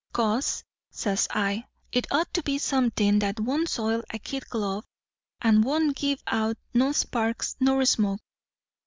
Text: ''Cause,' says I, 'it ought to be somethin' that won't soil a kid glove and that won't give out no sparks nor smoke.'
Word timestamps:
''Cause,' 0.13 0.63
says 0.89 1.27
I, 1.29 1.67
'it 1.91 2.07
ought 2.11 2.33
to 2.33 2.41
be 2.41 2.57
somethin' 2.57 3.19
that 3.19 3.39
won't 3.39 3.69
soil 3.69 4.01
a 4.11 4.17
kid 4.17 4.49
glove 4.49 4.83
and 5.41 5.61
that 5.61 5.67
won't 5.67 5.95
give 5.95 6.23
out 6.25 6.57
no 6.73 6.91
sparks 6.91 7.55
nor 7.59 7.85
smoke.' 7.85 8.19